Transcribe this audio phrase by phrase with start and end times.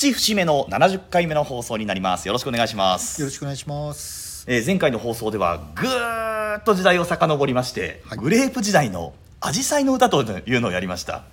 [0.00, 2.26] プチ節目の70回目の放送になります。
[2.26, 3.20] よろしくお願いします。
[3.20, 4.46] よろしくお願いします。
[4.48, 8.18] えー前回の放送ではぐーっと時代を遡りまして、はい。
[8.18, 11.24] グレープ時代の「アジサイの歌」というのをやりました。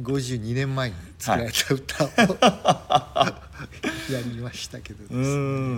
[0.00, 2.08] 52年前に作られた歌を、
[4.12, 5.28] やりましたけどですうねー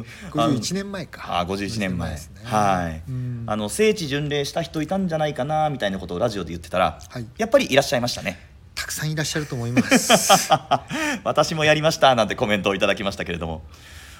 [0.00, 2.42] ん51年前かあ51年前ですね。
[2.44, 3.02] はい。
[3.08, 3.44] うん。
[3.46, 7.26] あの聖地巡礼した人いたんじゃないかなみたいなことをラジオで言ってたら、はい。
[7.38, 8.49] やっぱりいらっしゃいましたね
[8.80, 10.50] たくさんいらっしゃると思います。
[11.22, 13.62] 私もやりましたなんてコメントをいただきましたけれども。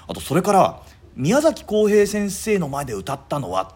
[0.07, 0.81] あとそれから
[1.15, 3.73] 宮崎浩平先生の前で歌ったのは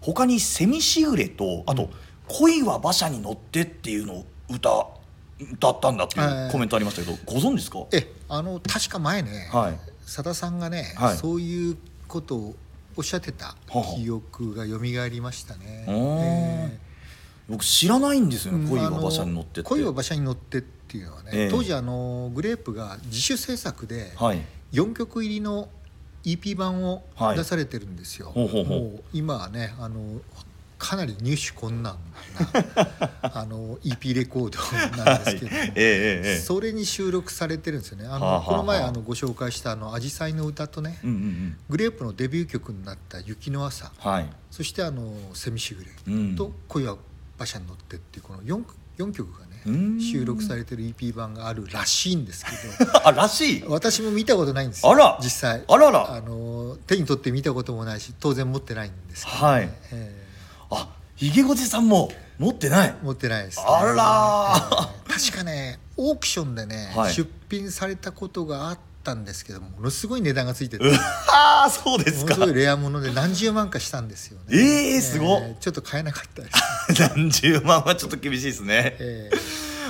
[0.00, 1.90] 他に「セミしぐれ」とあと
[2.26, 4.86] 「恋は馬車に乗って」っていうのを歌
[5.52, 7.86] 歌ったんだっていうコメントありましたけど、ご存知ですか？
[7.92, 9.78] えあの確か前ねはい。
[10.04, 11.16] さださんがね、はい。
[11.16, 11.76] そういう
[12.08, 12.56] ことを
[12.96, 16.80] おっしゃってたはは記憶がよみがえりましたね、うーん
[17.48, 19.68] 僕知らないんですよね「恋は馬車に乗って」って。
[19.68, 21.48] 恋は馬車に乗ってっていうのはね、ええ。
[21.50, 24.42] 当時あのグレープが自主制作ではい。
[24.72, 25.68] 4曲入りの
[26.24, 27.36] EP 版をはい。
[27.38, 28.80] 出されてるんですよ、ほうほうほう。
[28.80, 30.20] もう今はねあの
[30.78, 31.96] かなり入手困難
[32.38, 32.48] な
[33.34, 34.50] あの EP レコー
[34.94, 35.68] ドなんですけども、はい。
[35.68, 36.38] ええええええ。
[36.40, 38.06] それに収録されてるんですよね。
[38.06, 38.92] あの、はあはあはあこの前あ。
[38.92, 41.56] のご紹介した「あの紫陽花の歌」とね、うんうんうん。
[41.70, 44.30] グレープのデビュー曲になった「雪の朝」はい。
[44.50, 46.36] そしてあの「セミしぐれ」うん。
[46.36, 46.96] と「恋は
[47.38, 48.62] 馬車に乗って」っていうこの 4,
[48.98, 49.98] 4曲がうん。
[49.98, 52.98] ね収録されてる EP 版があるらしいんですけど。
[53.06, 53.64] あらしい？
[53.66, 55.18] 私も見たことないんですよあら。
[55.22, 55.64] 実際。
[55.68, 56.12] あらら。
[56.14, 59.42] あの手に取って見たこともないし当然持ってないんですけど、ね。
[59.42, 59.70] はい。
[59.92, 60.26] え
[60.70, 62.88] あひげごじさんも持ってない？
[62.90, 67.12] ー持ってないです、ね、あらえー確かねオークションでね、はい。
[67.12, 70.84] 出品されたことがあったんですけどものすごい値段がついてて。
[70.84, 72.34] うわーそうですか。
[72.34, 74.56] ものすごいレアもので何十万かしたんですよね。
[74.56, 75.40] えーすごっ。
[75.60, 78.96] ちょっと買えなかったです、 何十万はちょっと厳しいですね。
[78.98, 79.30] え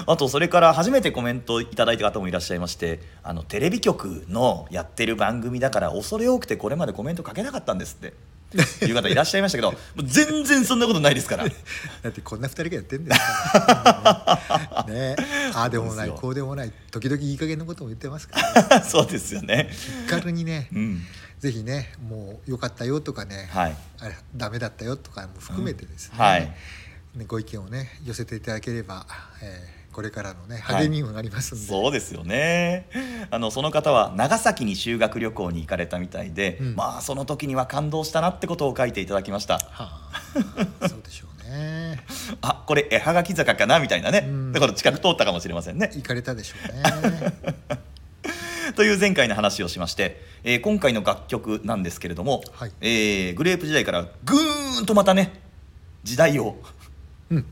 [0.07, 8.15] あとそれから初めてコメントいただいた方もいらっしゃいましてあのテレビ局のやってる番組だから恐れ多くてこれまでコメントかけなかったんですって
[8.57, 11.45] いう方いらっしゃいましたけどもう全然そんなことないですから。
[11.47, 11.53] ー
[12.03, 15.17] だってこんな二人がやってんですからね。
[15.17, 15.17] ね
[15.55, 18.83] ああでもないこうでもない時々いい加減なことも言ってますから。
[18.83, 19.71] そうですよね。
[20.07, 21.03] 気軽にね、うん。
[21.39, 23.77] ぜひねもう良かったよとかね、はい。
[24.01, 26.41] あれダメだったよとかも含めてですね,、うんはい。
[27.17, 29.07] ねご意見をね寄せていただければ、
[29.43, 30.85] えーこれからのねはい。
[30.85, 32.89] 励みにもなりますんで、そうですよね。
[33.33, 36.77] あのその方は長崎に修学旅行に行かれたみたいで、うん。
[36.77, 39.55] まあその時には感動したなってことを書いていただきました。
[39.55, 40.23] はあ、
[40.89, 41.99] そうでしょうね。
[42.43, 44.53] あこれ絵はがき坂かなみたいなね、うん。
[44.53, 45.91] だから近く通ったかもしれませんね。
[45.93, 47.35] 行かれたでしょうね。
[48.77, 52.73] という前回の話をしまして、えー今回の楽曲なんですけれども、はい。
[52.81, 55.41] えーグレープ時代からぐーんとまたね
[56.05, 56.57] 時代を
[57.31, 57.47] うん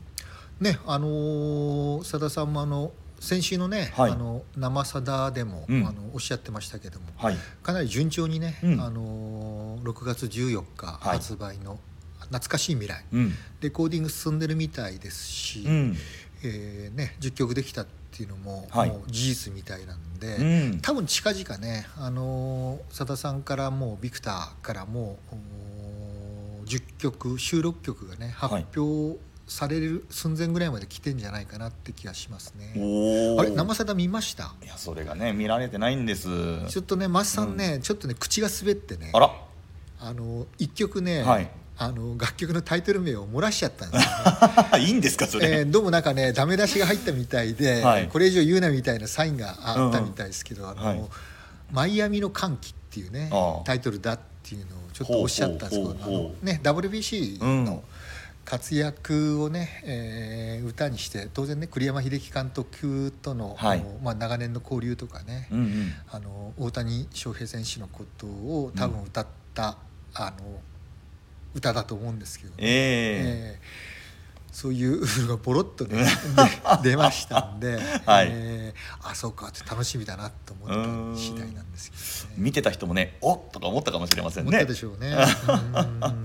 [0.59, 4.11] ねあのーさださんもあの先週のね「はい。
[4.11, 5.87] あの生さだ」でも、うん。
[5.87, 7.37] あのおっしゃってましたけども、はい。
[7.63, 8.81] かなり順調にね、うん。
[8.81, 11.17] あのー6月14日はい。
[11.17, 11.79] 発売の
[12.19, 13.33] 「懐かしい未来」うん。
[13.61, 15.97] レコーディング進んでるみたいですし、うん。
[16.43, 18.89] えーね、10曲できたっていうのも,、はい。
[18.89, 20.79] もう事実みたいなんで、うん。
[20.81, 28.65] 多分近々ねあのーさださんからもうビクターからもうおー10曲収録曲がね発はい。
[28.75, 32.73] 表される寸前ぐらいまで来てんじゃないかなって気がしますね。
[33.39, 34.53] あれ生さだ見ました？
[34.63, 36.27] いやそれがね見られてないんです。
[36.67, 39.11] ちょっとねマスさんね、ちょっとね口が滑ってね。
[39.13, 39.31] あら。
[39.99, 41.49] あの一曲ね、はい。
[41.79, 44.09] あの楽曲のタイトル名を漏らしちゃったんですよ
[44.79, 44.83] ね。
[44.85, 48.07] いいんですかそれ、えーどうもなんかねダメ出しが入ったみたいで、はい。
[48.07, 51.01] これ以上言うなみたいなサインがあったみたいですけど「あのはい。
[51.71, 53.31] マイアミの歓喜」っていうね
[53.65, 57.65] タイトルだっていうのをちょっとおっしゃったんですけどね WBC うん。
[57.65, 57.83] の
[58.47, 63.85] 活躍をね、えー歌にして当然ね栗山英樹監督との,、はい。
[64.01, 65.93] まあ、長年の交流とかね、うんうん。
[66.09, 69.77] あの大谷翔平選手のことを多分歌った、
[70.13, 70.61] あの
[71.53, 73.57] 歌だと思うんですけどね、ええ。
[73.57, 73.97] えー
[74.49, 76.03] そういうのがボロッとね
[76.81, 77.75] で出ましたんで、
[78.07, 78.29] はい。
[78.31, 81.97] えーあそうかって楽しみだなと思った次第なんですけ
[82.27, 82.35] どね。
[82.37, 85.09] 見てた人もねおっとか思ったかもしれません思ったねでしょうね。
[85.11, 86.23] うん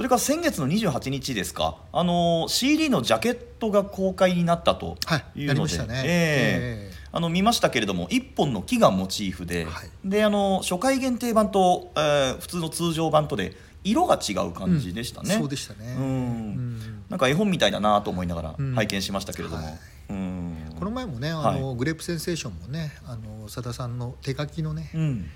[0.00, 6.02] それから先月の28日ですかあの CD のジャケットが公開になったとはい、いうので、やりましたね。
[6.06, 6.90] ええ。
[6.90, 9.90] えあの見ましたけれども一本の木がモチーフで、はい。
[10.02, 13.54] であの初回限定版と、えー普通の通常版とで
[13.84, 16.04] 色が違う感じでしたね、そうでしたね、うん。
[16.04, 17.04] うん。
[17.10, 18.74] なんか絵本みたいだなと思いながらうん。
[18.74, 19.78] 拝見しましたけれども、はい。
[20.08, 20.56] うん。
[20.78, 25.28] この前もねあの、グレープセンセーションもねあの佐田さんの手書きのね、うん。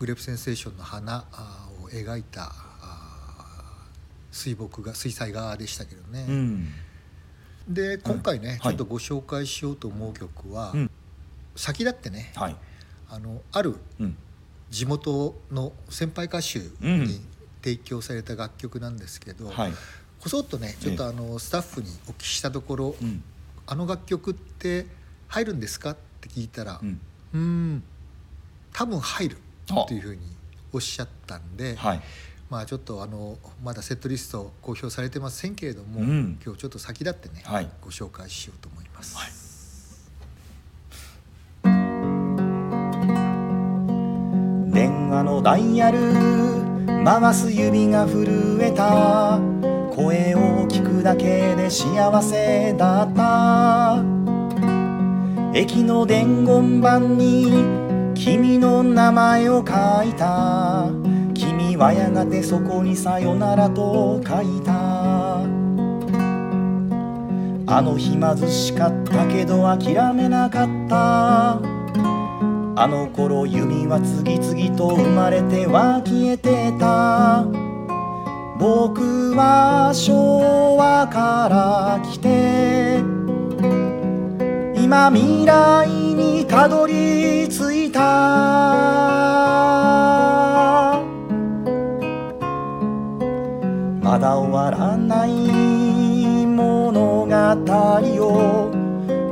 [0.00, 1.26] グレープセンセーションの花
[1.80, 2.50] を描いた
[4.38, 6.72] 水墨画水彩画でしたけどね、うん。
[7.68, 8.58] で今回ね、はい。
[8.60, 10.90] ちょっとご紹介しようと思う曲は、うん。
[11.56, 12.56] 先立ってねはい。
[13.10, 14.16] あのあるうん。
[14.70, 17.04] 地元の先輩歌手うん。
[17.04, 17.20] に
[17.62, 19.72] 提供された楽曲なんですけど、はい。
[20.20, 23.22] こそっとねちょっとあのスタッフにお聞きしたところ、うん。
[23.66, 24.86] あの楽曲って
[25.26, 25.90] 入るんですか？
[25.90, 26.80] って聞いたら、
[27.34, 27.82] うん。
[28.72, 29.36] 多分入る
[29.70, 30.20] あっていうふうに
[30.72, 32.00] おっしゃったんで、はい
[32.50, 36.38] まあちょっとあのまだセットリスト公表されてませんけれども、うん。
[36.44, 37.68] 今日ちょっと先立ってね、はい。
[37.82, 39.16] ご紹介しようと思います。
[39.16, 39.30] はい。
[44.72, 45.98] 電話のダイヤル
[47.04, 49.38] 回す指が震えた。
[49.94, 54.02] 声を聞くだけで幸せだった。
[55.52, 57.64] 駅の伝言板に
[58.14, 60.88] 君の名前を書いた。
[61.02, 61.17] 君
[61.78, 65.38] はやがてそこにさよならと書いた。
[67.70, 71.60] あの日貧しかったけど諦めなかった。
[72.80, 77.44] あの頃弓は次々と生まれては消えてた。
[78.58, 82.98] 僕は昭和から来て。
[84.74, 88.98] 今未来にたどり着いた。
[94.18, 95.30] まだ終わらない
[96.44, 97.32] 物語
[98.26, 98.72] を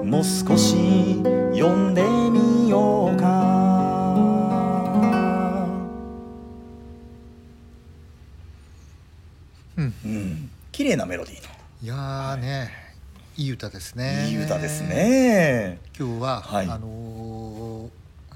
[0.04, 1.20] もう少し
[1.52, 3.26] 読んでみようか。
[9.76, 9.94] うん。
[10.04, 10.50] うん。
[10.70, 11.42] 綺麗なメロディー
[11.82, 12.70] いやーね、
[13.36, 14.22] いい歌ですね。
[14.22, 14.82] のいい歌です。
[14.84, 15.80] ね。
[15.98, 16.66] 今日は、はい。
[16.66, 17.88] あのー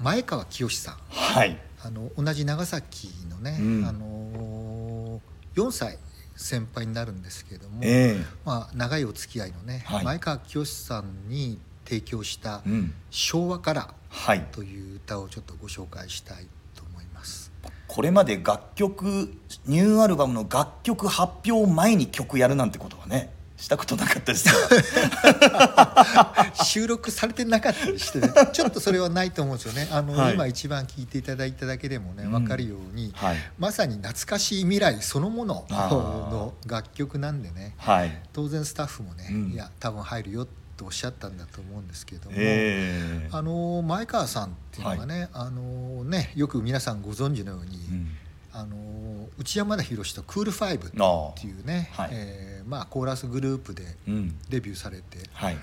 [0.03, 1.57] 前川清さん、はい。
[1.81, 3.85] あの同じ長崎のね、うん。
[3.85, 5.97] あのー、4歳
[6.41, 10.05] 先輩になるんですけれども、えまあ長いお付き合いのね、はい。
[10.05, 17.51] 前川清さんに提供したえうん「昭和からはい」という歌をちょっとご紹介したいと思います。
[17.87, 19.33] これまで楽曲
[19.65, 24.49] ニューアルバムの楽曲発表前に曲やるなんてことはねしたことなかったです。
[26.65, 28.33] 収録されてなかったりしてね。
[28.51, 29.87] ちょっとそれはないと思うんですよね。
[29.91, 30.33] あの、はい。
[30.33, 32.31] 今一番聞いていただいただけでもねうん。
[32.31, 33.37] 分かるように、はい。
[33.59, 37.75] まさに懐かしい未来そのものの楽曲なんでね。
[37.77, 38.19] はい。
[38.33, 39.51] 当然スタッフもね、うん。
[39.51, 43.29] いや多分入るよとおっしゃったんだと思うんですけども、ええ。
[43.31, 48.17] あの前川さんっていうのがね,、あのねよく皆さんご存知のように、うん。
[48.53, 52.09] あの内山田博とクールファイブあっていうね、はい。
[52.11, 54.35] えーまあ、コーラスグループでうん。
[54.49, 55.57] デビューされてはい。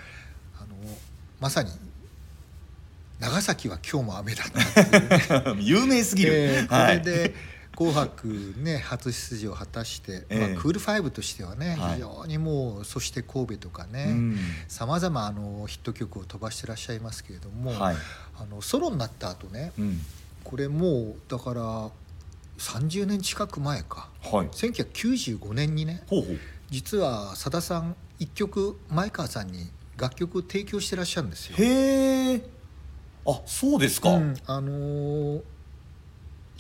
[0.58, 0.66] あの
[1.40, 1.70] まさに
[3.20, 5.62] 長崎は今日も雨だったっていうね。
[5.62, 6.98] 有名すぎる、えーこはい。
[6.98, 7.34] れで
[7.76, 10.48] 「紅白ね」初出場を果たして、ええ。
[10.54, 11.94] まあ、クールファイブとしてはね、はい。
[11.94, 14.36] 非常にもうそして神戸とかうねん。
[14.68, 17.96] さまざまあのヒット曲を飛ばしてらっしゃいますけれども、はい。
[18.36, 20.00] あのソロになった後ねうん。
[20.44, 21.90] これもうだから
[22.58, 24.08] 30年近く前か。
[24.22, 24.48] はい。
[24.48, 26.38] 1995年にねほうほう
[26.70, 31.56] 実はさださん一曲前川さんに楽曲を提供してらっしゃるんですよ。
[31.58, 32.43] へえ
[33.27, 35.43] あそうですか、うんあのー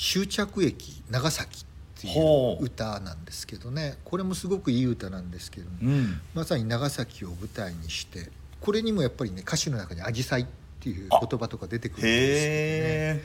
[0.00, 2.62] 終着駅長崎っていほう。
[2.62, 3.98] う歌なんですけどね。
[4.04, 6.20] これもすごくいい歌なんですけども、うん。
[6.34, 10.46] まさに長崎を舞台にしてこれにもやっぱりね歌詞の中に「アジサイ」っ
[10.78, 11.18] ていうあ。
[11.28, 13.24] 言葉とか出てくるんですけどね。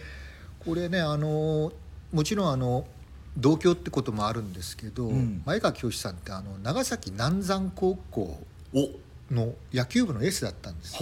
[0.66, 1.74] これねあのー
[2.12, 2.88] もちろんあの
[3.38, 5.42] 同郷ってこともあるんですけど、うん。
[5.46, 8.40] 前川清さんってあの長崎南山高校
[8.74, 8.90] お
[9.32, 10.94] の野球部のエースだったんです。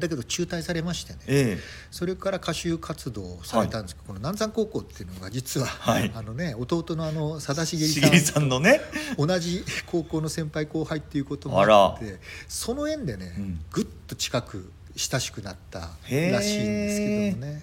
[0.00, 1.18] だけど中退されましてね。
[1.26, 1.58] え
[1.90, 6.10] それから歌手活動をされたんですけど、この南山高校っていうのが実は、はい。
[6.14, 8.80] あのね弟のあの佐田え茂しげりささんのね。
[9.18, 13.60] ん同じ高校の先輩後輩っていうこともあってその縁でね、うん。
[13.70, 17.62] ぐっと近く親しくなったらしいんですけどもね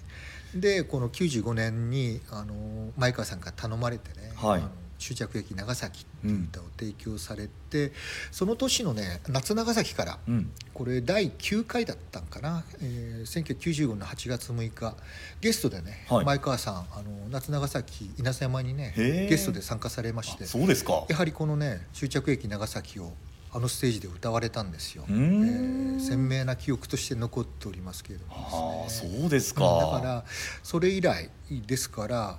[0.54, 2.54] でこの95年にあの
[2.96, 4.62] 前川さんから頼まれてね「はい。
[4.98, 7.92] 終着駅長崎」っていう歌を提供されて、
[8.30, 10.52] その年のね夏長崎からうん。
[10.72, 14.96] これ第9回だったんかな、えー、1995年の8月6日
[15.40, 16.24] ゲストでね、はい。
[16.24, 21.04] 前川さんあの夏長崎稲佐山にねゲストで参加されましてあそうですか。
[21.08, 23.12] やはりこのね終着駅長崎を
[23.54, 25.96] あのステージで歌われたんですよ、うえん。
[25.98, 28.88] ー鮮明な記憶として残っておりますけれどもね。
[28.88, 30.24] そうですか、うんだから
[30.62, 32.38] それ以来ですから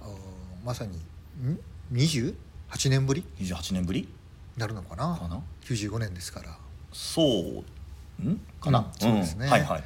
[0.65, 1.60] まさにん
[1.93, 2.34] ？28
[2.89, 4.01] 年ぶり？28年ぶり？
[4.01, 4.08] に
[4.58, 5.15] なるのかな？
[5.15, 6.58] かな？95年ですから。
[6.91, 7.22] そ
[8.22, 8.39] うん？
[8.60, 9.48] かな、うんそうですね。
[9.48, 9.84] はいはい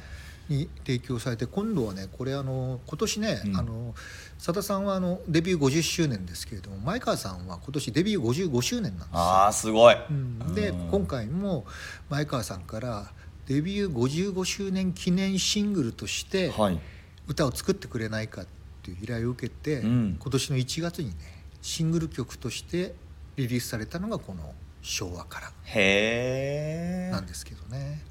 [0.48, 3.56] に提供されて今度はねこれあの今年ね、うん。
[3.56, 3.94] あの
[4.36, 9.08] 佐田さんはあのデビュー50周年ですけれども前川さんは今年デビュー55周年なんですよ。
[9.14, 10.54] ああすごい、うん。
[10.54, 10.88] でうん。
[10.90, 11.66] 今回も
[12.08, 13.10] 前川さんから
[13.46, 16.80] デビュー55周年記念シングルとしてはい。
[17.26, 18.46] 歌を作ってくれないかっ
[18.82, 20.16] ていう依頼を受けて、うん。
[20.18, 21.14] 今年の1月にね
[21.60, 22.94] シングル曲として
[23.36, 28.02] リリースされたのがこの「昭和からへ」えなんですけどね。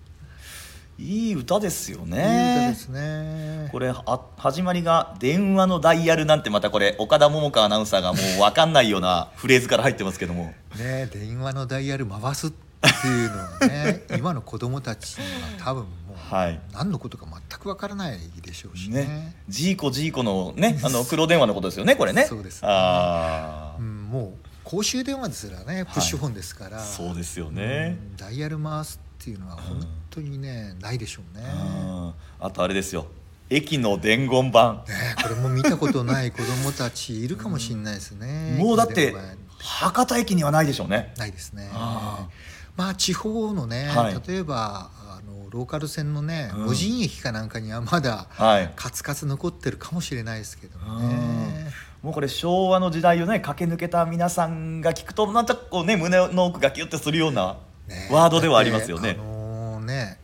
[1.00, 3.70] いい歌ですよいいね歌ですね。
[3.72, 10.54] これあ始まりが「電話のダイヤル」なんてまたこれ岡田桃佳アナウンサーがもう分かんないような フレーズから入ってますけども。
[10.78, 16.60] ね電話のダイヤル回すっていうのはね 今の子供たちには多分もうはい。
[16.74, 19.04] 何のことか全くわからないでしょうしね。
[19.04, 19.36] ね。
[19.48, 22.26] ジーコジーコのねあの黒電話のことですよねこれね。
[22.30, 22.70] そうですね。
[22.70, 31.44] ああ、うん、もう公衆電話ですらねプッシュフォンですから、そうですよね、うんダイヤル回すっていうのは本当にね、ないでしょうね。
[31.44, 32.14] うん。
[32.40, 33.08] あとあれですよ。
[33.50, 34.82] 駅の伝言板ね
[35.22, 38.56] これも見たことない子供たちいるかもしれないですね。
[38.58, 39.14] もうだって
[39.58, 41.14] 博多駅にはないでしょうね。
[41.18, 41.70] ないですね。
[41.74, 42.30] あ。
[42.78, 44.22] まあ地方のね、はい。
[44.26, 46.66] 例えばあのローカル線のね、うん。
[46.68, 48.72] 無人駅かなんかにはまだはい。
[48.78, 51.70] カツカツ残ってるかもしれないですけどもね。
[52.02, 57.58] もうこれ昭和の時代をね駆け抜けた皆さんが聞くとなんかこうね胸の奥がキュッてするような
[57.88, 58.10] ね。
[58.12, 59.18] ワードではありますよね。
[59.20, 60.20] あのね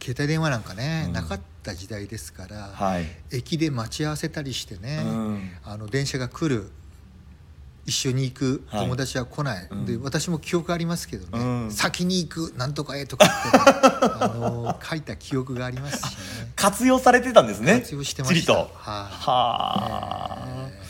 [0.00, 1.12] 携帯電話なんかね、うん。
[1.12, 5.50] なかった時代ですから、はい、駅で待ち合わせたりしてね、うん。
[5.64, 6.70] あの電車が来る
[7.86, 8.84] 一緒に行くはい。
[8.84, 9.86] 友達は来ない、うん。
[9.86, 11.72] で私も記憶ありますけどね、うん。
[11.72, 13.64] 先に行くなんとかへとかって、ね、
[14.20, 16.52] あの書いた記憶がありますしね。
[16.54, 17.80] 活用されてたんですね。
[17.80, 18.52] 活用してました。
[18.52, 20.86] はあ、ね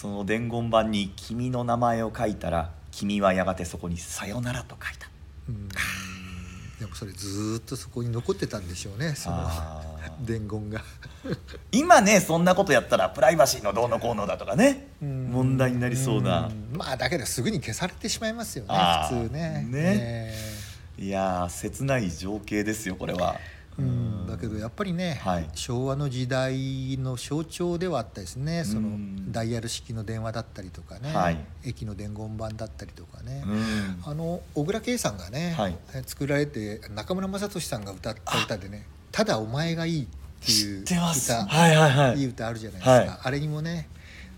[0.00, 5.09] その伝言板に「君の名前を書いたら君はやがてそこにさよなら」と書いた
[5.50, 5.68] うん。
[6.80, 9.46] でもそれずーっとそこに残ってたんでしょうねその
[10.24, 10.82] 伝言が。
[11.72, 16.46] 今ねそんなことやったらプライバシーのどうのこうのだとかね問題になりそうな。
[16.46, 16.76] うん。
[16.78, 18.74] まあだけどすぐに消されてしまいますよね
[19.08, 19.66] 普通ね。
[19.68, 19.72] ね。
[19.78, 20.60] え。
[20.98, 23.36] いやー切ない情景ですよこれは
[23.80, 24.26] うん。
[24.26, 25.48] だけどやっぱりね、はい。
[25.54, 28.64] 昭和の時代の象徴ではあったですね。
[28.64, 31.38] そのうんダイヤル式の電話だったりとかね、はい。
[31.64, 34.02] 駅の伝言板だったりとかね、うん。
[34.04, 35.76] あの小倉圭さんがね、はい。
[36.06, 40.06] 作られて中村雅俊さんが歌った歌でね「ただお前がいい」っ
[40.44, 41.32] ていう知ってます。
[41.32, 42.18] 歌、はいはいはい。
[42.18, 43.10] いい歌あるじゃないですか、はい。
[43.22, 43.88] あれにもね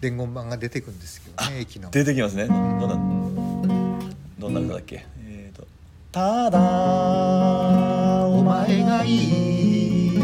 [0.00, 1.90] 伝言板が出てくるんですけどね駅の。
[1.90, 2.46] 出てきますね。
[2.48, 2.88] どんな
[4.38, 5.06] どんな歌だっけ？
[5.24, 5.66] えーと
[6.10, 7.91] 「ただ
[8.42, 10.18] お前がいい。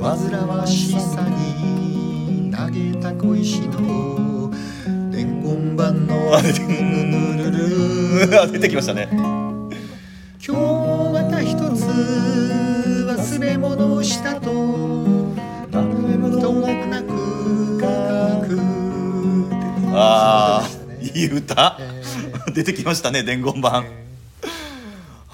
[0.00, 4.50] 煩わしさに投げた小石の
[5.12, 8.42] 伝言板のあ出てぬるるる。
[8.42, 9.08] あ出てきましたね。
[9.12, 9.70] 今
[10.40, 10.50] 日
[11.12, 11.84] また一つ
[13.06, 14.56] 忘れ物をしたとと
[16.86, 17.08] なく
[17.80, 17.86] 書
[18.48, 18.58] く。
[19.92, 20.68] ああ
[21.00, 22.02] いい歌、え
[22.52, 23.86] 出てきましたね伝言板、え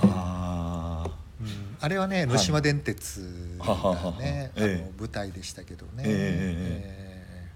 [0.03, 1.11] あー
[1.41, 4.11] うんあれはね江島電鉄はははは。
[4.11, 7.53] がねあええの舞台でしたけどね、え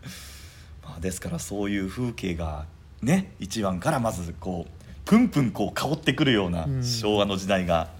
[0.84, 2.66] まあ、ですからそういう風景が
[3.02, 6.84] ね一番からまずこうプンプンこう香ってくるようなうん。
[6.84, 7.90] 昭和の時代が、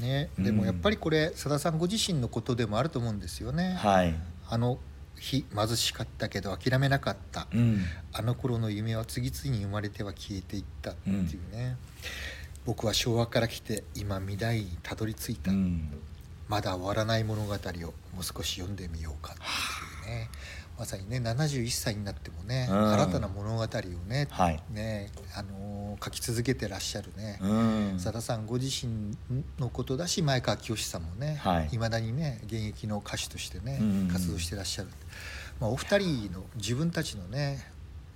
[0.00, 0.44] ね、うん。
[0.44, 3.74] でもやっぱりこれさださんご自身のことでもあると思うんですよね。
[3.74, 4.14] はい、
[4.48, 4.78] あの
[5.20, 7.82] 日貧しかったけど諦めなかった、うん、
[8.14, 11.76] あの頃の夢は次々に生まれては消えていったっていうね、
[12.66, 15.88] 僕は昭和から来て今未来にたどり着いた、うん、
[16.48, 17.60] まだ終わらない物語をも
[18.20, 20.28] う少し読んでみようかっていうね。
[20.78, 22.92] まさにね71歳になってもね、うん。
[22.92, 23.66] 新たな物語を
[24.08, 24.62] ね,、はい。
[24.70, 29.16] ねあのー書き続けてらっしゃるね、うん、さださんご自身
[29.58, 31.78] のことだし前川清さんもね、はい。
[31.78, 34.08] まだにね現役の歌手としてね、うん。
[34.12, 34.88] 活動してらっしゃる、
[35.58, 37.66] まあ、お二人の自分たちのね、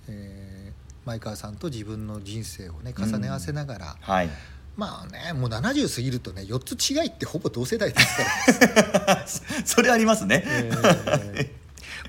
[0.07, 0.60] えー
[1.05, 4.29] 前川さんと自分の人生をね重ね合わせながら、はい。
[4.77, 9.25] まあねもう70過ぎるとね4つ違いってほぼ同世代ですから、
[9.65, 11.61] それありますね、えー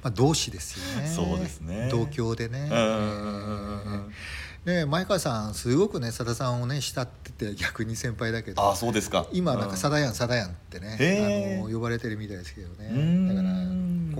[0.02, 1.08] まあ、同志ですよね。
[1.08, 1.88] そうですね。
[1.90, 4.12] 同郷でね、うんうんうんうん
[4.64, 8.62] ね前川さんすごくねさださんをね慕ってて逆に先輩だけど。
[8.62, 9.26] ああそうですか。
[9.32, 13.34] 今なんか「さだだやんさだやん」ってねあの呼ばれてるみたいですけどうーんね。
[13.34, 13.54] だから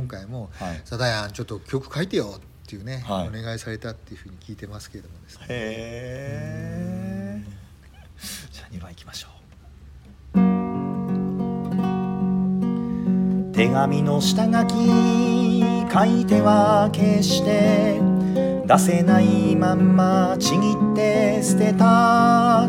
[0.02, 3.28] 今回もはい「さだやんちょっと曲書いてよ」っていうね、はい。
[3.28, 5.46] お願いされたっていうふうに聞いてますけれどもですね。
[5.48, 7.52] へえ
[8.52, 9.32] じゃあ2番いきましょう。
[13.52, 15.62] 手紙の下書き
[15.92, 18.00] 書いては消して
[18.66, 22.68] 出せないまんまちぎって捨てた。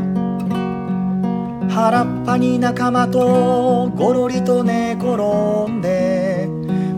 [1.70, 6.23] 原っぱに仲間とごろりと寝転んで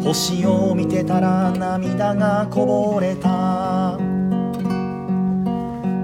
[0.05, 3.97] 星を見てたら涙がこぼれた。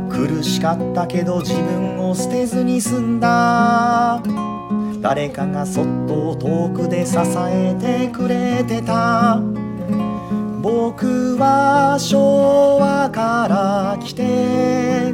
[0.10, 4.24] 苦しかったけど自分を捨てずに済んだ。
[5.01, 7.15] 誰かがそっと遠くで支
[7.48, 9.39] えてくれてた。
[10.63, 15.13] 僕は昭和から来て。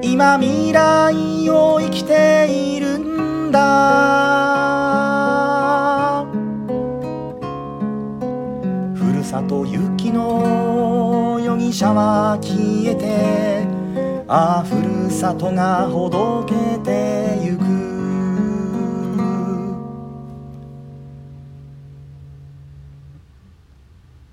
[0.00, 4.61] 今未来を生きているんだ。
[9.32, 13.66] ふるさと行きの容疑者は消えて
[14.28, 17.62] ああふるさとがほどけてゆく。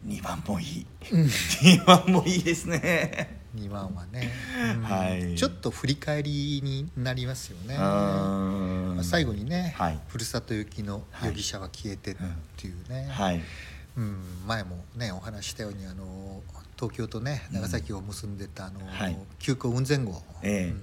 [0.06, 0.86] 2番もいい。
[1.02, 3.40] 2番もいいですね。
[3.56, 4.30] 2番はね、
[4.76, 5.36] うんはい。
[5.36, 7.78] ちょっと振り返りになりますよね。
[7.80, 10.00] あまあ最後にね、はい。
[10.10, 12.16] ふるさと行きの容疑者は消えてっ
[12.58, 13.42] ていうね、はい
[13.98, 14.18] うん、
[14.48, 16.42] 前もねお話ししたようにあの
[16.80, 19.18] 東京とね長崎を結んでたあの、はい。
[19.40, 20.70] 急行雲仙号、ええ。
[20.70, 20.82] うん。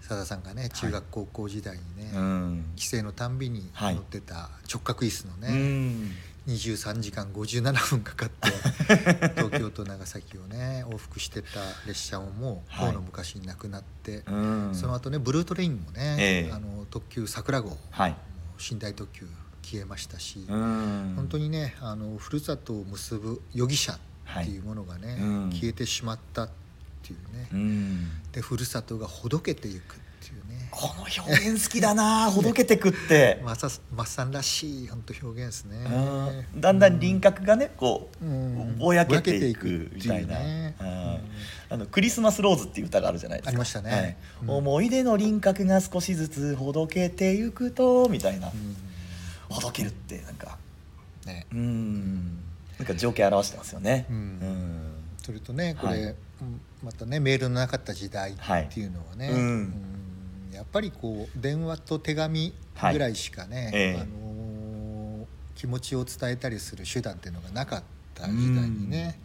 [0.00, 2.64] 佐田さんがね中学高校時代にね、うん。
[2.76, 3.94] 帰省のたんびにはい。
[3.96, 6.10] 乗ってた直角椅子のうね、ん
[6.46, 8.48] 23時間57分かかって
[9.36, 12.86] 東京と長崎をね往復してた列車ももうはい。
[12.88, 14.74] この昔になくなって、うん。
[14.74, 16.52] その後ねブルートレインもね、ええ。
[16.52, 18.16] あの特急桜号、はい。
[18.70, 19.26] 寝台特急
[19.68, 21.12] 消えましたし、うん。
[21.16, 23.98] 本当にねあのふるさとを結ぶ容疑者っ
[24.44, 25.50] ていうものがね、うん。
[25.52, 26.48] 消えてしまったっ
[27.02, 28.08] ていうね、うん。
[28.32, 30.68] でふるさとがほどけていくっていうね。
[30.70, 35.76] この表現好きだな ほどけてくって、マサマッサンらしい本当表現ですね。
[36.54, 36.60] うん。
[36.60, 38.78] だんだん輪郭がねこう、うん。
[38.78, 41.18] ぼやけていくみたいな、ねうん。
[41.70, 43.48] あのクリスマスローズっていう歌があるじゃないですか。
[43.50, 43.90] ありましたね。
[43.90, 44.16] はい。
[44.44, 48.87] うん思い出の輪郭が少しずつほどけていくとみたいな、うん
[49.48, 50.58] ほどけるってなんか。
[51.26, 51.46] ね。
[51.52, 52.38] うん。
[52.78, 54.06] なんか情景表してますよね。
[54.10, 54.16] うん。
[54.16, 54.92] うん。
[55.22, 56.02] それとねこれ、はい。
[56.02, 56.06] う
[56.44, 58.34] んまたねメールのなかった時代っ
[58.72, 59.40] ていうのはね、はいうん。
[60.50, 60.54] うん。
[60.54, 62.54] やっぱりこう電話と手紙
[62.92, 64.00] ぐらいしかね、はいええ。
[64.00, 64.28] あのー
[65.56, 67.82] 気持ちを伝えたりする手段っていうのがなかっ
[68.14, 69.18] た時代にね、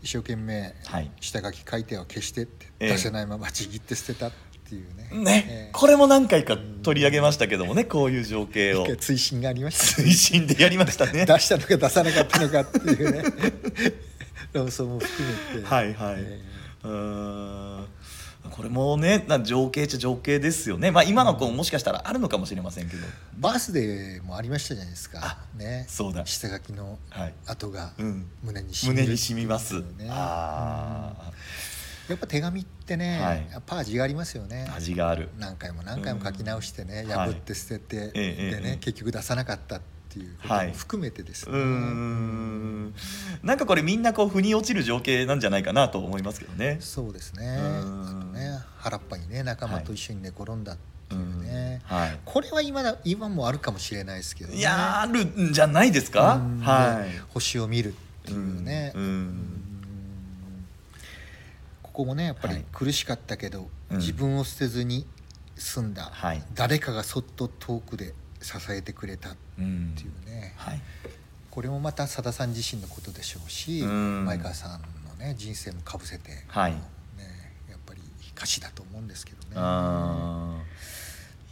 [0.00, 1.10] 一生懸命はい。
[1.20, 2.88] 下書き書いては消してって、ええ。
[2.90, 4.32] 出せないままちぎって捨てたっ
[4.68, 5.24] ていうね。
[5.24, 5.70] ね、ええ。
[5.72, 8.84] これも何回か取り上げましたけどもねこういう情景を。
[8.84, 11.24] 一回追伸がありました推進でやりましたね。
[11.26, 13.22] 出したのか出さなかったのかっていうね。
[14.52, 15.66] 論争も含めて。
[15.66, 16.40] はいはい、え
[16.84, 17.86] うーん。
[18.50, 20.90] これもねな情景っちゃ情景ですよね。
[20.90, 23.06] まあ今の子ももしかしたらあるのかもしれませんけど、
[23.38, 25.20] バースデーもありましたじゃないですか。
[25.22, 25.86] あね。
[25.88, 26.26] そうだ。
[26.26, 27.34] 下書きのはい。
[27.46, 28.26] 跡がうん。
[28.42, 31.32] 胸に染みる胸に染みます、っていうねあ
[32.08, 33.46] やっぱ手紙ってね、はい。
[33.50, 34.66] やっぱ味がありますよね。
[34.70, 35.28] あ味がある。
[35.38, 37.06] 何回も何回も書き直してね、ん。
[37.06, 38.76] 破って捨てて、ええでね、ええ。
[38.76, 40.68] 結局出さなかったっていうことはい。
[40.68, 42.94] も含めてですね、うーん。
[43.42, 46.78] なんかこれみんなこう腑に落ちる情景なんじゃないかなと思いますけどね。
[46.80, 47.46] そうですね。
[47.46, 48.02] うん。
[48.02, 50.76] あとね原っぱにね仲間と一緒に寝転んだっ
[51.08, 52.18] ていうね、はい。
[52.24, 54.58] これは今だ今もあるかもしれないですけどね。
[54.58, 56.34] いやあるんじゃないですか？
[56.34, 56.60] うん。
[56.60, 57.92] はで星を見るっ
[58.24, 59.02] ていいうね、うん。
[59.02, 59.61] うん
[61.92, 62.64] ここもねやっぱりはい。
[62.72, 63.98] 苦しかったけど、うん。
[63.98, 65.06] 自分を捨てずに
[65.56, 66.42] 済んだ、はい。
[66.54, 70.80] 誰かがそっと遠くで支えてくれたっうんていうね、はい。
[71.50, 74.24] これもまたさださん自身のことでしょうし、うん。
[74.24, 76.72] 前川さんのね人生もかぶせて、はい。
[76.72, 76.78] ね、
[77.68, 78.00] やっぱり
[78.34, 79.54] 歌詞だと思うんですけどね。
[79.56, 80.56] あ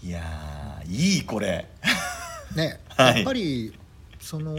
[0.03, 0.07] ー。
[0.07, 1.69] いやーいいこれ。
[2.57, 3.17] ね、 はい。
[3.17, 3.79] やっぱり
[4.19, 4.57] その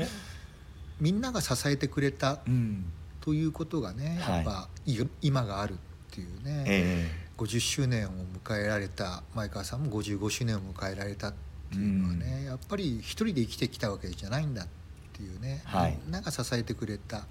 [1.00, 2.86] みんなが支えてくれたうん
[3.22, 4.36] ということがね、はい。
[4.38, 5.78] やっぱい今があるっ
[6.12, 8.12] ていうね、え50周年を
[8.44, 11.34] 迎えられた前川さんも55周年を迎えられたっ
[11.72, 14.68] ていうのはね、やっぱり一人で生きてきたわけじゃないんだっ
[15.14, 15.98] ていうね、はい。
[16.04, 17.26] みんなが支えてくれた。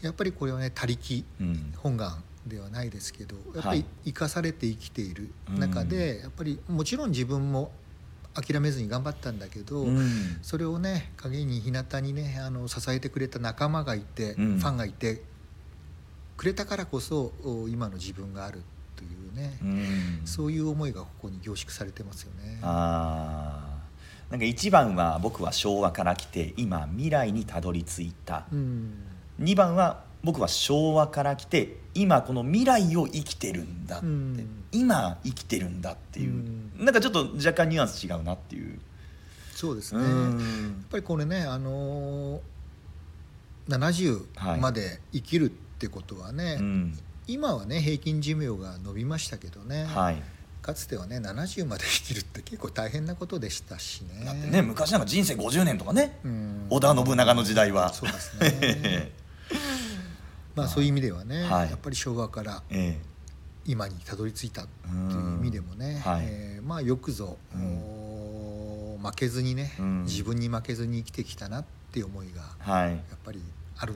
[0.00, 1.74] やっぱりこれはね他力えうん。
[1.76, 3.84] 本願ではないですけどやっぱりはい。
[4.06, 7.72] 生かされて生きている中で、やっぱりもちろん自分も
[8.40, 10.38] 諦めずに頑張ったんだけど、うん。
[10.42, 14.58] それをね陰に日向にねあの支えてくれた仲間がいて、うん。
[14.58, 15.22] ファンがいて
[16.36, 18.62] くれたからこそお今の自分がある
[18.96, 20.20] というね、うん。
[20.24, 22.58] そういう思いがここに凝縮されてますよね。
[22.62, 23.78] あー。
[24.30, 28.46] なんか1番は僕は昭和から来て今未来にたどり着いた。
[28.52, 28.92] うん。
[29.40, 34.64] 2番は僕は昭和から来て今この未来を生きてるんだって、うん。
[34.72, 36.84] 今生きてるんだっていう、うん。
[36.84, 38.78] なんかちょっと若干ニュアンス違うなっていう、
[39.54, 42.42] そうですうね、やっんぱりこれねあのーはい。
[43.68, 46.98] 70まで生きるってことはね、うん。
[47.26, 50.22] 今はね平均寿命が伸びましたけどね、はい。
[50.62, 54.24] かつてはね70まで生きるって結構大変なことでしたしね。
[54.24, 56.66] だってね昔なんか人生50年とかね、うん。
[56.70, 57.92] 織田信長の時代は。
[57.92, 59.12] そうですね
[60.58, 61.70] まあそういう意味ではね、はい。
[61.70, 62.98] やっぱり昭和からえ
[63.64, 66.24] 今にたどり着いたっていう意味でもね、はい。
[66.26, 68.98] えーまあよくぞ、うん。
[69.02, 70.02] 負けずにね、うん。
[70.04, 72.28] 自分に負けずに生きてきたなっていう思い。
[72.32, 73.40] がやっぱり
[73.78, 73.94] ある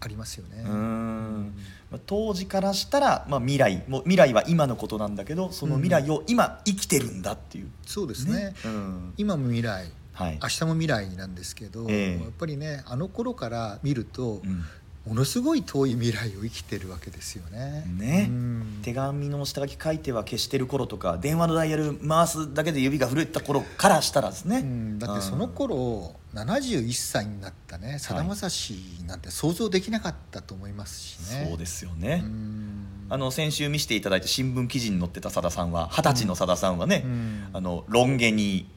[0.00, 0.64] ありますよね。
[0.66, 1.54] うん。
[1.90, 8.54] まあ当時からしたら、まあ、未来もう未来は今のことなんだけどその未来を今生きてるんだっていう、そうですね。
[8.64, 9.14] うん。
[9.16, 10.38] 今も未来はい。
[10.42, 12.22] 明日も未来なんですけど、ええ。
[12.22, 14.64] やっぱりねあの頃から見ると、うん
[15.06, 17.84] ものすごい遠い未来を生きてるわけですよね。
[17.98, 18.26] ね。
[18.28, 18.80] うん。
[18.82, 24.98] 手紙の下書き書いては消してる頃とか電話のダイヤル回すだけで指が震えた頃からしたらですね、うん。
[25.00, 27.98] だってその頃71歳になったね。
[27.98, 31.46] さだまさしなんて想像できなかったと思いますしね。
[31.48, 32.86] そうですよね、うん。
[33.08, 37.48] あの先週見せていただいて新聞記事に載ってたさださんは二十歳のさださんはね、うん。
[37.52, 38.68] あのロン毛に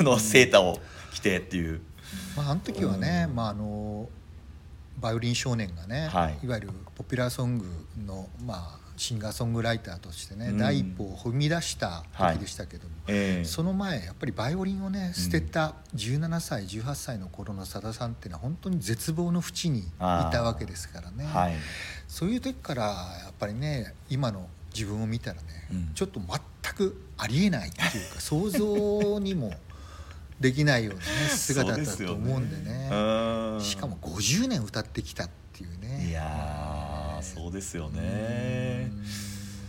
[0.00, 0.78] のセーターを
[1.12, 1.80] 着てっていう、
[2.36, 4.08] まあ、あの時はね、まあ、あの
[4.98, 6.38] バイオリン少年がね、はい。
[6.42, 7.66] い、わゆるポピュラーソング
[8.06, 10.58] の、まあ、シンガーソングライターとしてね、うん。
[10.58, 13.44] 第一歩を踏み出した時でしたけども、ええ。
[13.44, 21.54] その前やっぱりバイオリンをね捨てた17歳18歳の頃のさださんっていうのは本当に絶望の淵にいたわけですからね、はい。
[22.06, 25.90] そういう時からやっぱりね今の自分を見たらね、うん。
[25.94, 29.52] ちょっと全くありえないっていうか想像にも
[30.44, 32.90] できないような、 ね、姿だったと思うんでね。
[32.92, 32.96] う
[33.56, 33.60] ん。
[33.62, 36.08] しかも50年歌ってきたっていうね。
[36.10, 38.90] いやーそうですよね。
[38.92, 39.02] うん。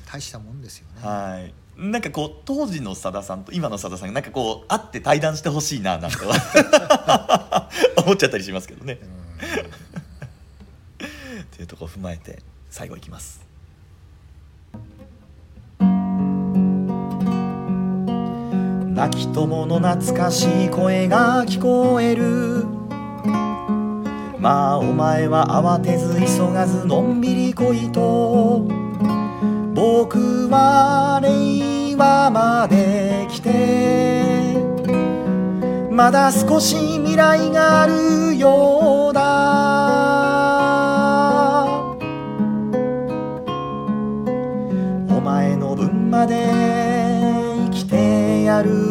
[0.05, 1.07] 大したもんですよね。
[1.07, 1.53] はい。
[1.77, 6.17] なんかこう当時のさださんと今のさださんがなんかこう会って対談してほしいななんて
[8.03, 8.99] 思っちゃったりしますけどね。
[9.01, 9.07] うん。
[11.39, 13.39] っていうとこ踏まえて最後いきます
[18.95, 22.65] 泣き友の懐かしい声が聞こえる。
[24.39, 28.65] まあお前は慌てず急がずのんびり来いと。
[29.73, 34.63] 僕は令和まで来て。
[35.91, 39.54] まだ少し未来があるようだ。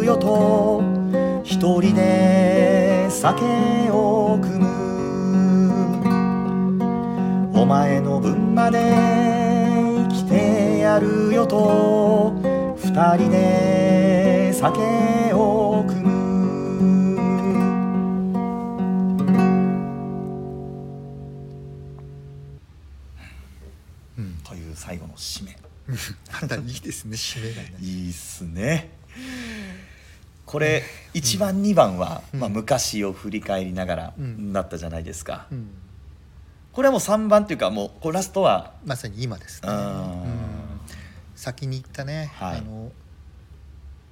[0.04, 0.82] よと
[1.42, 3.40] 一人で酒
[3.90, 4.74] を汲む。
[7.58, 8.78] お前の分まで
[10.10, 12.34] 生きてやるよと
[12.76, 14.78] 二人で酒
[15.32, 16.12] を汲む。
[24.18, 24.38] うん。
[24.44, 25.56] という最後の締め。
[26.42, 27.74] またいいですね締めがね。
[27.80, 29.02] いいっすね
[30.54, 32.40] これ1番2番は、うん。
[32.40, 34.52] まあ、昔を振り返りながらうん。
[34.52, 35.68] なったじゃないですか、うん。
[36.70, 39.68] これはもう3番っていうかもうこれラストはまさに今ですね。
[41.34, 42.58] 先に行ったね、はい。
[42.58, 42.92] あの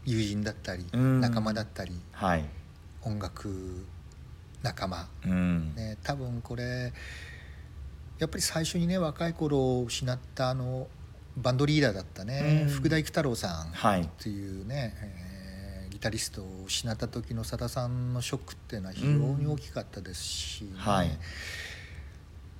[0.04, 1.20] 友人だったりうん。
[1.20, 2.44] 仲間だったりはい。
[3.02, 3.86] 音楽
[4.64, 6.92] 仲間、うん、ね、多分これ
[8.18, 10.88] やっぱり最初にね若い頃失ったあの
[11.36, 12.68] バンドリーダーだったね、うん。
[12.68, 14.02] 福田育太郎さんはい。
[14.02, 15.21] っていうね、えーギ
[16.02, 21.10] タリストを失った時のさださんのショックっていうのは非常に大きかったですし、ねはい。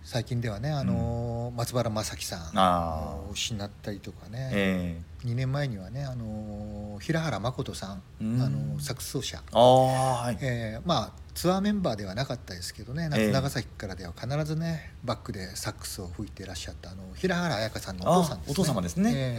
[0.05, 8.41] 最近ではねあの、松原正樹さんあを失ったりとかね、え2年前にはねあの平原誠さん、うん。
[8.41, 10.39] あのサックス奏者、えああはい。
[10.41, 18.51] えーまあツアーメンバーではなかったですけどね長崎からでは必ずねバックでサックスを吹いていらっしゃったあの平原綾香さんのお父さんですね。
[18.51, 19.39] あお父様ですね、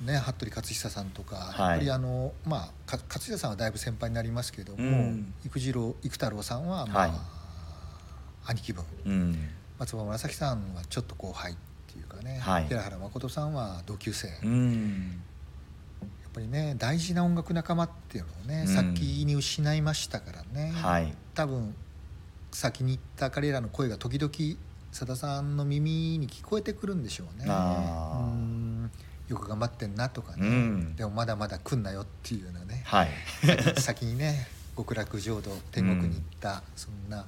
[0.00, 5.34] ね服部克久さんとか、はいやっぱりあのまあか克久さんはだいぶ先輩になりますけども、うん。
[5.44, 7.18] 育次郎育太郎さんはまあ、はい。
[8.48, 8.84] 兄貴分。
[9.04, 9.48] うん。
[9.78, 11.56] 松原正樹さんはちょっと後輩っ
[11.92, 12.66] ていうかね、はい。
[12.66, 15.22] 平原誠さんは同級生、うやっん
[16.32, 18.74] ぱりね大事な音楽仲間っていうのをね、うん。
[18.74, 21.14] 先に失いましたからね、はい。
[21.34, 21.74] 多分
[22.52, 24.32] 先に行った彼らの声が時々
[24.92, 27.46] さださんの耳に聞こえてくるんでしょうね。
[27.46, 28.65] うん
[29.28, 30.96] よく頑張ってんなとかね、うん。
[30.96, 33.08] でもまだまだ来んなよっていうようなね、はい。
[33.80, 37.24] 先にね極楽浄土天国に行った、そんな。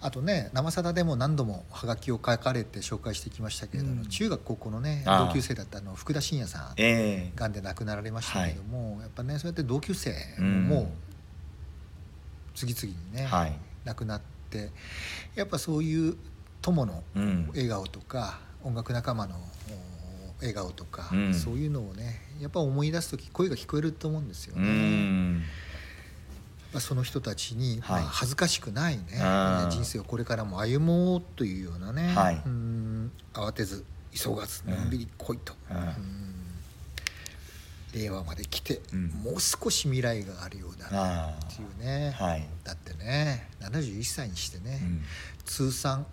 [0.00, 4.08] あとね「生さだ」でも何度もはがきを書かれて紹介してきましたけれども、うん。
[4.08, 7.32] 中学高校のね同級生だったあの福田信也さんええ。
[7.34, 10.68] がんで亡くなられましたけども、やっぱねそうやって同級生もうん。
[10.68, 10.86] もう
[12.54, 13.58] 次々にね、はい。
[13.84, 14.70] 亡くなって
[15.34, 16.16] やっぱそういう
[16.62, 17.48] 友のうん。
[17.48, 19.38] 笑顔とか音楽仲間のお
[20.46, 21.34] 笑顔とか、うん。
[21.34, 24.66] そういうのをねやっぱ思い出す時声が聞こえると思うんですようね。
[24.66, 25.38] ん。
[25.38, 25.44] ま
[26.78, 28.02] あその人たちに、はい。
[28.02, 29.04] まあ、恥ずかしくないね。
[29.70, 32.42] 人生をこれからも歩もうというようなね、はい。
[32.44, 33.12] うん。
[33.32, 35.76] 慌てず急がずのんびり来いと、うん。
[35.76, 35.94] うん。
[37.94, 39.06] 令和まで来て、うん。
[39.08, 45.04] もう少し未来があるようだなあっていうね、あはい、だってね71歳にしてね、うん。
[45.44, 46.04] 通算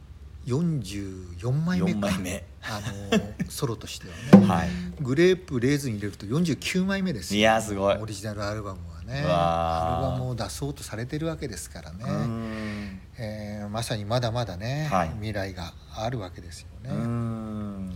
[0.45, 1.99] 44枚目か。
[1.99, 2.43] 4枚目。
[2.63, 2.79] あ
[3.11, 4.69] のソロとしてはね、はい。
[4.99, 7.39] グレープレーズン入れると49枚目ですよ。
[7.39, 7.97] いやすごい。
[7.97, 9.23] オリジナルアルバムはね。
[9.25, 12.99] アルバムを出そうとされてるわけですからね、うん。
[13.17, 15.09] えーまさにまだまだね、はい。
[15.13, 17.95] 未来があるわけですよね、うん。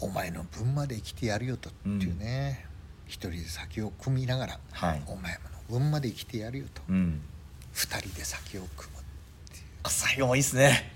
[0.00, 1.70] お前の分まで生きてやるよと。
[1.70, 2.66] っていうね、
[3.06, 5.02] 一人で酒を汲みながら、はい。
[5.06, 6.82] お前の分まで生きてやるよと。
[6.88, 7.20] うん。
[7.72, 8.70] 二人で酒を汲むっ
[9.50, 9.64] ていう。
[9.84, 10.91] あ最後もいいっすね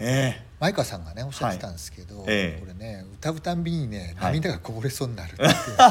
[0.00, 0.46] ねえ。
[0.58, 2.26] 前川さんがねおっしゃってたんですけど、はい。
[2.28, 4.32] ええこれね歌うたんびにねはい。
[4.34, 5.82] 涙がこぼれそうになるって言うんですよ、ね。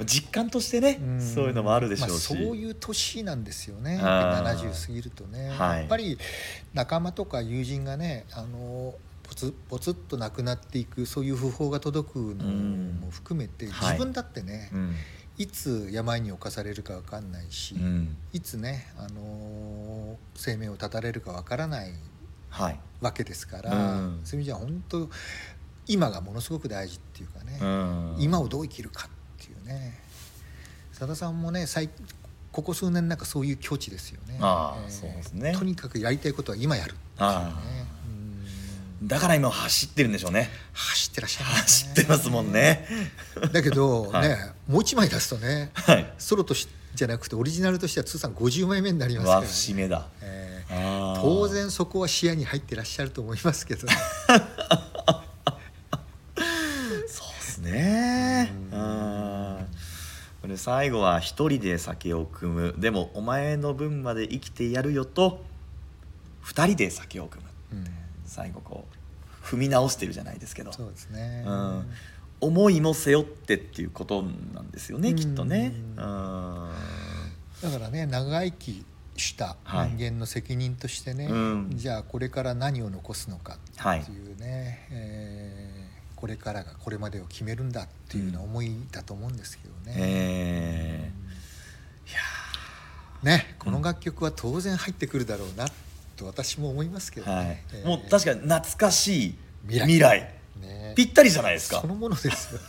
[0.00, 4.00] え実感としてねええそういうのもあるでしょうし、まあ、そういう年なんですよね。
[4.02, 4.58] あー。
[4.58, 5.78] 70過ぎるとね、はい。
[5.80, 6.18] やっぱり
[6.74, 13.92] 仲間とか友人がねあのポツポツっとなくなっていくそういう訃報が届くのも含めて、はい。
[13.92, 14.94] 自分だってね、うん
[15.42, 18.16] いつ病に侵されるか分かんないし、うん。
[18.32, 21.92] いつね、あの生命を絶たれるか分からない
[22.48, 22.78] はい。
[23.00, 24.20] わけですから、うん。
[24.22, 25.10] そういう意味じゃ本当
[25.88, 28.16] 今がものすごく大事っていうかね、うん。
[28.20, 29.98] 今をどう生きるかっていうね
[30.92, 31.90] さださんもね最
[32.52, 34.38] ここ数年なんかそういう境地ですよね。
[34.40, 35.56] ああそうですね。
[35.58, 37.86] とにかくやりたいことは今やるっていうね
[39.02, 40.48] だから今走ってるんでしょうね。
[40.72, 41.90] 走ってらっしゃいますね。
[41.92, 42.86] 走ってますもんね。
[43.52, 44.52] だけどね、 はい。
[44.68, 46.12] もう一枚出すとねはい。
[46.18, 50.06] ソロとしじゃなくてオリジナルとしては通算50枚目になりますから、わね節目だ。
[50.20, 50.52] えー
[51.20, 53.92] 当然そこは視野に入ってらっしゃると思いますけどね。
[57.06, 58.50] そうですね。
[58.72, 59.66] うん。
[60.40, 62.74] これ最後は一人で酒を汲む。
[62.78, 65.44] でもお前の分まで生きてやるよと
[66.40, 67.42] 二人で酒を汲む。
[67.72, 68.01] うん
[68.32, 70.72] 最後こう踏み直してるじゃないですけど。
[70.72, 71.86] そうですね、うん。
[72.40, 75.16] 思いも背負ってっていうことなんですよねうん。
[75.16, 75.74] きっとね。
[75.76, 75.94] うん。
[75.94, 78.84] だからね長生き
[79.16, 79.90] したはい。
[79.96, 81.70] 人間の責任としてね、うん。
[81.74, 85.82] じゃあこれから何を残すのかはいっていうね、えー
[86.22, 89.96] これからがこれまでを決めるんだっていうような思いだと思うんですけどね。
[89.98, 92.10] えー。
[92.10, 95.66] いやねこの楽曲は当然入ってくるだろうな
[96.32, 97.32] と私も思いますけどね。
[97.32, 97.58] ーはい。
[97.74, 99.34] えーもう確かに懐かしい
[99.68, 100.20] 未来。
[100.60, 100.92] ね。
[100.96, 101.80] ぴったりじゃないですか。
[101.80, 102.60] そのものですよ。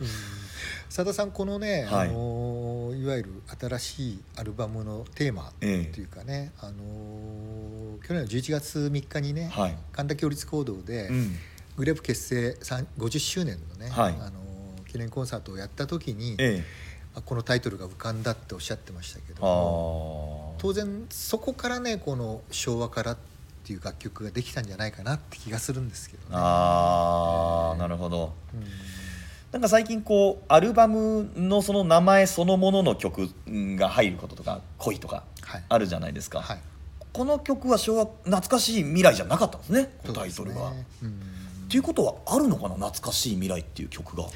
[0.00, 0.08] うん。
[0.88, 2.08] さださんこのね、はい。
[2.08, 5.90] あのーいわゆる新しいアルバムのテーマとえ。
[5.94, 9.76] えいうかね、あのー去年の11月3日にね、はい。
[9.92, 11.36] 神田共立講堂で、うん。
[11.76, 14.14] グレープ結成3 50周年のね、はい。
[14.14, 14.36] あのー
[14.90, 16.64] 記念コンサートをやった時に、え
[17.26, 23.16] このタイトルが浮かんだっておっしゃってましたけどあもー当然そこからねこの「昭和から」っ
[23.64, 26.28] ていう楽曲ができたんじゃないかなって気がするんですけどね。
[26.32, 28.64] あーなるほどうん
[29.52, 36.58] なんか最近こうアルバムのその名前そのものの曲が入ることとか「恋」とかはいあるじゃないですか、はい
[37.12, 40.70] この曲は昭和懐かしい未来じゃなかったんですねこのタイトルが。
[41.02, 44.28] うんっていうことはあるのかな懐かしい未来っていう曲が。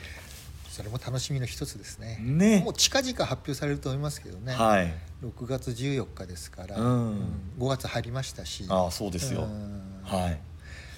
[0.69, 2.17] それも楽しみの一つですね。
[2.21, 4.55] ねもう近々発表されると思いますけどね。
[4.55, 7.19] はい6月14日ですから、うん。
[7.59, 8.65] 5月入りましたし。
[8.69, 9.43] ああそうですよ。
[9.43, 10.01] うん。
[10.03, 10.41] はい。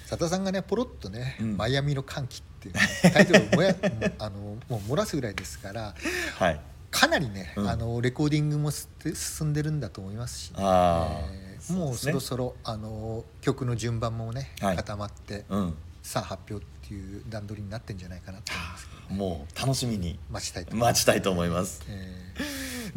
[0.09, 1.57] 佐田さんがねポロッとね、うん。
[1.57, 2.81] マイアミの歓喜っていうね、
[3.13, 3.75] タイトルをもや
[4.19, 5.93] あのもう漏らすぐらいですから
[6.37, 6.59] はい。
[6.91, 7.69] かなりね、うん。
[7.69, 10.55] あのレコーディングも進んでるんだと思いますし、ね。
[10.59, 14.75] えーもうそろそろあの曲の順番もね、はい。
[14.75, 15.75] 固まって、うん。
[16.01, 20.89] さあ発表っていう段取りになってんじゃないかなと思いますけど、ね、もう楽しみに待ちたいと思います。
[20.91, 21.81] 待ちたいと思います。
[21.87, 22.33] え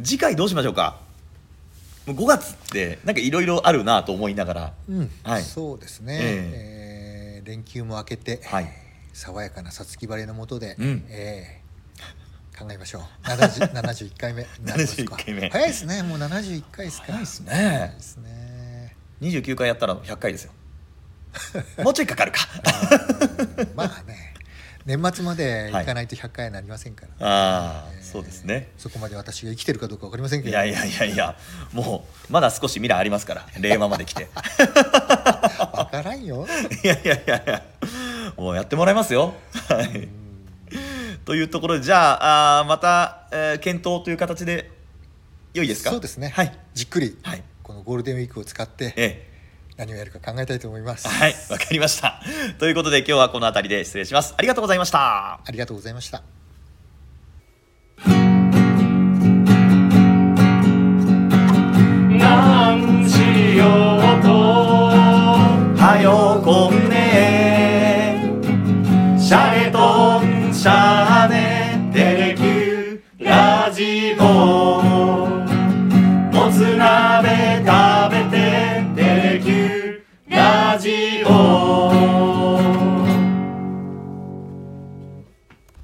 [0.02, 1.00] 次回どうしましょうか？
[2.06, 4.72] 5月ってなんかいろいろあるなと思いながら。
[4.88, 5.10] ーうん。
[5.24, 5.42] はい。
[5.42, 7.42] そうですね、ええ。
[7.44, 8.68] ー連休も明けて、はい。
[9.12, 11.04] 爽やかなさつき晴れのもとで、うん。
[11.08, 11.66] えー
[12.58, 13.02] 考えましょう。
[13.26, 15.14] 70 71 回目になりますか。
[15.16, 15.50] 71回目。
[15.50, 16.02] 早いですね。
[16.02, 17.52] もう71回ですか早いですね。
[17.52, 18.96] 早いですね。
[19.20, 20.52] 29回やったら100回ですよ。
[21.84, 22.48] もうちょいかかるか。
[23.76, 24.32] まあね
[24.86, 28.70] 年末まで行かないと100回になりませんから、ああそうですね。
[28.78, 30.50] そこまで私が生きてるかどうか分かりませんけど。
[30.50, 31.36] いやいやいやいや
[31.72, 34.28] もうまだ少し未来ありますから令和まで来て。
[34.62, 36.46] 分からんよ。
[36.84, 37.62] いやいやいやいや
[38.36, 39.34] もうやってもらいますよ。
[39.68, 40.08] はい。
[41.24, 44.70] というところでじゃああーまた、えー検討という形で
[45.52, 45.90] 良いですか？
[45.90, 46.56] そうですね、はい。
[46.74, 47.42] じっくり、はい。
[47.64, 49.26] このゴールデンウィークを使ってえ
[49.76, 52.20] 何をやるか考えたいと思います、えはいわかりました。
[52.58, 54.34] ということで今日はこの辺りで失礼します。
[54.36, 55.40] ありがとうございました。
[55.44, 56.45] ありがとうございました